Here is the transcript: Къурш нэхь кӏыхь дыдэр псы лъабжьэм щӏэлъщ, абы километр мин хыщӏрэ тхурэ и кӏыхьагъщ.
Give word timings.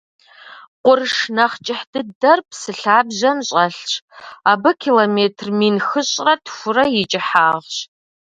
Къурш 0.83 1.15
нэхь 1.35 1.57
кӏыхь 1.65 1.85
дыдэр 1.91 2.39
псы 2.49 2.71
лъабжьэм 2.79 3.37
щӏэлъщ, 3.47 3.91
абы 4.51 4.71
километр 4.81 5.47
мин 5.59 5.75
хыщӏрэ 5.87 6.33
тхурэ 6.45 6.85
и 7.01 7.03
кӏыхьагъщ. 7.11 7.73